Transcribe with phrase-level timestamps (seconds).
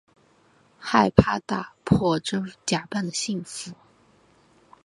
[0.79, 3.75] 害怕打破这假扮的幸福